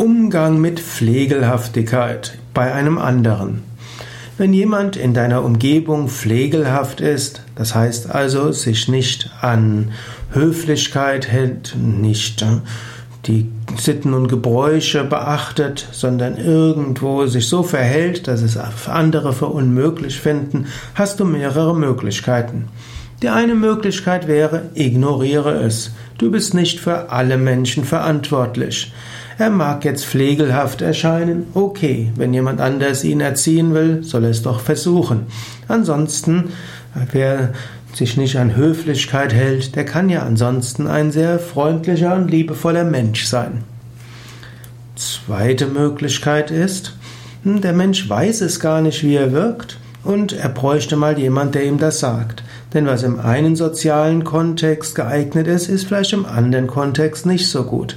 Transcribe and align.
Umgang 0.00 0.62
mit 0.62 0.80
Pflegelhaftigkeit 0.80 2.38
bei 2.54 2.72
einem 2.72 2.96
anderen. 2.96 3.64
Wenn 4.38 4.54
jemand 4.54 4.96
in 4.96 5.12
deiner 5.12 5.44
Umgebung 5.44 6.08
pflegelhaft 6.08 7.02
ist, 7.02 7.42
das 7.54 7.74
heißt 7.74 8.10
also 8.10 8.50
sich 8.50 8.88
nicht 8.88 9.28
an 9.42 9.90
Höflichkeit 10.32 11.28
hält, 11.28 11.76
nicht 11.76 12.40
äh, 12.40 12.46
die 13.26 13.52
Sitten 13.76 14.14
und 14.14 14.28
Gebräuche 14.28 15.04
beachtet, 15.04 15.86
sondern 15.92 16.38
irgendwo 16.38 17.26
sich 17.26 17.46
so 17.46 17.62
verhält, 17.62 18.26
dass 18.26 18.40
es 18.40 18.56
andere 18.88 19.34
für 19.34 19.48
unmöglich 19.48 20.18
finden, 20.18 20.68
hast 20.94 21.20
du 21.20 21.26
mehrere 21.26 21.76
Möglichkeiten. 21.76 22.68
Die 23.22 23.28
eine 23.28 23.54
Möglichkeit 23.54 24.28
wäre, 24.28 24.70
ignoriere 24.74 25.62
es. 25.62 25.90
Du 26.16 26.30
bist 26.30 26.54
nicht 26.54 26.80
für 26.80 27.10
alle 27.10 27.36
Menschen 27.36 27.84
verantwortlich. 27.84 28.92
Er 29.36 29.50
mag 29.50 29.84
jetzt 29.84 30.06
pflegelhaft 30.06 30.80
erscheinen, 30.80 31.46
okay, 31.54 32.12
wenn 32.16 32.32
jemand 32.32 32.60
anders 32.60 33.04
ihn 33.04 33.20
erziehen 33.20 33.74
will, 33.74 34.02
soll 34.02 34.24
er 34.24 34.30
es 34.30 34.42
doch 34.42 34.60
versuchen. 34.60 35.26
Ansonsten, 35.68 36.50
wer 37.12 37.52
sich 37.94 38.16
nicht 38.16 38.36
an 38.36 38.56
Höflichkeit 38.56 39.34
hält, 39.34 39.76
der 39.76 39.84
kann 39.84 40.08
ja 40.08 40.22
ansonsten 40.22 40.86
ein 40.86 41.10
sehr 41.10 41.38
freundlicher 41.38 42.14
und 42.14 42.30
liebevoller 42.30 42.84
Mensch 42.84 43.24
sein. 43.24 43.64
Zweite 44.96 45.66
Möglichkeit 45.66 46.50
ist, 46.50 46.96
hm, 47.44 47.60
der 47.60 47.72
Mensch 47.72 48.08
weiß 48.08 48.42
es 48.42 48.60
gar 48.60 48.80
nicht, 48.80 49.02
wie 49.02 49.16
er 49.16 49.32
wirkt, 49.32 49.78
und 50.04 50.32
er 50.32 50.48
bräuchte 50.48 50.96
mal 50.96 51.18
jemand, 51.18 51.54
der 51.54 51.64
ihm 51.64 51.78
das 51.78 52.00
sagt. 52.00 52.42
Denn 52.72 52.86
was 52.86 53.02
im 53.02 53.18
einen 53.18 53.56
sozialen 53.56 54.24
Kontext 54.24 54.94
geeignet 54.94 55.46
ist, 55.46 55.68
ist 55.68 55.86
vielleicht 55.86 56.12
im 56.12 56.24
anderen 56.24 56.66
Kontext 56.66 57.26
nicht 57.26 57.48
so 57.48 57.64
gut. 57.64 57.96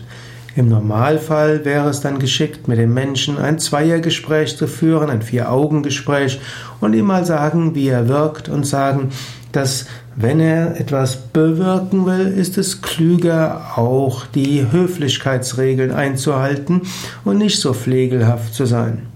Im 0.55 0.69
Normalfall 0.69 1.65
wäre 1.65 1.89
es 1.89 2.01
dann 2.01 2.19
geschickt, 2.19 2.67
mit 2.67 2.77
dem 2.77 2.93
Menschen 2.93 3.37
ein 3.39 3.57
Zweiergespräch 3.57 4.55
zu 4.55 4.67
führen, 4.67 5.09
ein 5.09 5.23
Vier-Augen-Gespräch 5.23 6.39
und 6.79 6.93
ihm 6.93 7.05
mal 7.05 7.25
sagen, 7.25 7.73
wie 7.73 7.87
er 7.87 8.07
wirkt 8.07 8.49
und 8.49 8.65
sagen, 8.65 9.09
dass 9.51 9.87
wenn 10.15 10.39
er 10.39 10.79
etwas 10.79 11.15
bewirken 11.15 12.05
will, 12.05 12.27
ist 12.27 12.59
es 12.59 12.83
klüger, 12.83 13.77
auch 13.77 14.27
die 14.27 14.71
Höflichkeitsregeln 14.71 15.91
einzuhalten 15.91 16.81
und 17.23 17.39
nicht 17.39 17.59
so 17.59 17.73
pflegelhaft 17.73 18.53
zu 18.53 18.65
sein. 18.65 19.12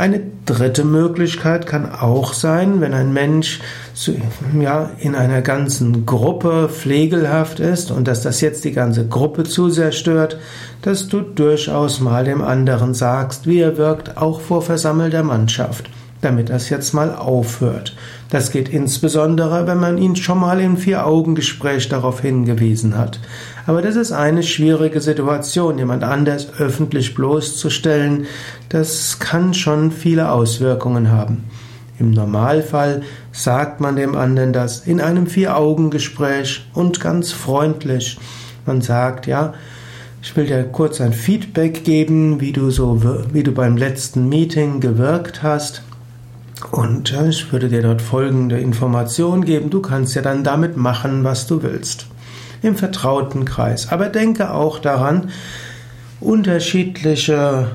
Eine 0.00 0.22
dritte 0.46 0.82
Möglichkeit 0.86 1.66
kann 1.66 1.92
auch 1.92 2.32
sein, 2.32 2.80
wenn 2.80 2.94
ein 2.94 3.12
Mensch 3.12 3.60
ja, 4.58 4.88
in 4.98 5.14
einer 5.14 5.42
ganzen 5.42 6.06
Gruppe 6.06 6.70
pflegelhaft 6.72 7.60
ist 7.60 7.90
und 7.90 8.08
dass 8.08 8.22
das 8.22 8.40
jetzt 8.40 8.64
die 8.64 8.72
ganze 8.72 9.06
Gruppe 9.06 9.42
zu 9.42 9.68
sehr 9.68 9.92
stört, 9.92 10.38
dass 10.80 11.08
du 11.08 11.20
durchaus 11.20 12.00
mal 12.00 12.24
dem 12.24 12.40
anderen 12.40 12.94
sagst, 12.94 13.46
wie 13.46 13.60
er 13.60 13.76
wirkt, 13.76 14.16
auch 14.16 14.40
vor 14.40 14.62
versammelter 14.62 15.22
Mannschaft 15.22 15.90
damit 16.22 16.50
das 16.50 16.68
jetzt 16.68 16.92
mal 16.92 17.14
aufhört. 17.14 17.94
Das 18.30 18.52
geht 18.52 18.68
insbesondere, 18.68 19.66
wenn 19.66 19.78
man 19.78 19.98
ihn 19.98 20.14
schon 20.14 20.38
mal 20.38 20.60
im 20.60 20.76
Vier-Augen-Gespräch 20.76 21.88
darauf 21.88 22.20
hingewiesen 22.20 22.96
hat. 22.96 23.18
Aber 23.66 23.82
das 23.82 23.96
ist 23.96 24.12
eine 24.12 24.44
schwierige 24.44 25.00
Situation, 25.00 25.78
jemand 25.78 26.04
anders 26.04 26.48
öffentlich 26.58 27.14
bloßzustellen. 27.14 28.26
Das 28.68 29.18
kann 29.18 29.52
schon 29.52 29.90
viele 29.90 30.30
Auswirkungen 30.30 31.10
haben. 31.10 31.44
Im 31.98 32.12
Normalfall 32.12 33.02
sagt 33.32 33.80
man 33.80 33.96
dem 33.96 34.14
anderen 34.14 34.52
das 34.52 34.86
in 34.86 35.00
einem 35.00 35.26
Vier-Augen-Gespräch 35.26 36.66
und 36.72 37.00
ganz 37.00 37.32
freundlich. 37.32 38.16
Man 38.64 38.80
sagt, 38.80 39.26
ja, 39.26 39.54
ich 40.22 40.36
will 40.36 40.46
dir 40.46 40.62
kurz 40.64 41.00
ein 41.00 41.12
Feedback 41.12 41.82
geben, 41.82 42.40
wie 42.40 42.52
du 42.52 42.70
so, 42.70 43.02
wie 43.32 43.42
du 43.42 43.52
beim 43.52 43.76
letzten 43.76 44.28
Meeting 44.28 44.80
gewirkt 44.80 45.42
hast. 45.42 45.82
Und 46.64 47.12
ich 47.28 47.52
würde 47.52 47.68
dir 47.68 47.82
dort 47.82 48.02
folgende 48.02 48.58
Information 48.58 49.44
geben. 49.44 49.70
Du 49.70 49.80
kannst 49.80 50.14
ja 50.14 50.22
dann 50.22 50.44
damit 50.44 50.76
machen, 50.76 51.24
was 51.24 51.46
du 51.46 51.62
willst. 51.62 52.06
Im 52.62 52.76
vertrauten 52.76 53.44
Kreis. 53.44 53.90
Aber 53.90 54.08
denke 54.08 54.52
auch 54.52 54.78
daran, 54.78 55.30
unterschiedliche 56.20 57.68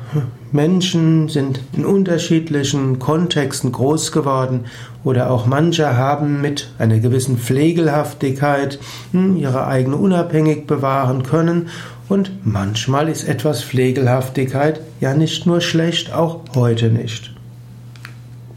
Menschen 0.51 1.27
sind 1.27 1.59
in 1.73 1.85
unterschiedlichen 1.85 2.99
Kontexten 2.99 3.71
groß 3.71 4.11
geworden 4.11 4.65
oder 5.03 5.31
auch 5.31 5.45
manche 5.45 5.97
haben 5.97 6.41
mit 6.41 6.69
einer 6.77 6.99
gewissen 6.99 7.37
Pflegelhaftigkeit 7.37 8.79
hm, 9.11 9.35
ihre 9.37 9.67
eigene 9.67 9.97
Unabhängig 9.97 10.67
bewahren 10.67 11.23
können 11.23 11.69
und 12.07 12.31
manchmal 12.45 13.09
ist 13.09 13.27
etwas 13.27 13.63
Pflegelhaftigkeit 13.63 14.79
ja 15.01 15.13
nicht 15.13 15.45
nur 15.45 15.59
schlecht, 15.59 16.13
auch 16.13 16.41
heute 16.55 16.89
nicht. 16.89 17.34